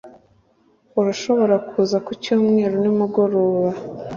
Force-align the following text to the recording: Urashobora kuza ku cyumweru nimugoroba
Urashobora 0.99 1.55
kuza 1.69 1.97
ku 2.05 2.11
cyumweru 2.23 2.75
nimugoroba 2.81 3.69